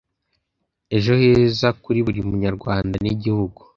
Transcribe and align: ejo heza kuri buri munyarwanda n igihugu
ejo 0.95 1.11
heza 1.21 1.67
kuri 1.83 1.99
buri 2.05 2.21
munyarwanda 2.29 2.95
n 2.99 3.05
igihugu 3.13 3.59